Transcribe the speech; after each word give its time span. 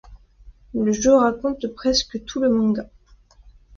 Le 0.73 0.91
jeu 0.93 1.13
raconte 1.15 1.67
presque 1.67 2.25
tout 2.25 2.41
le 2.41 2.49
manga. 2.49 2.89